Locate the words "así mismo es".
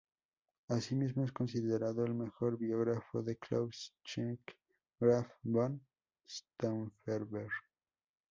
0.67-1.31